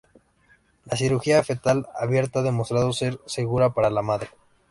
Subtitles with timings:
[0.85, 4.29] La cirugía fetal abierta ha demostrado ser segura para la madre.